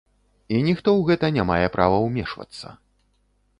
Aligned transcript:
І 0.55 0.61
ніхто 0.67 0.89
ў 0.95 1.01
гэта 1.09 1.29
не 1.37 1.43
мае 1.51 1.67
права 1.77 2.01
ўмешвацца. 2.07 2.67